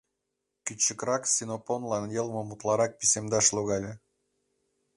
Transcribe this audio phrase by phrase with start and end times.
[0.65, 3.93] Кӱчыкрак Синопонлан йолым утларак писемдаш логале.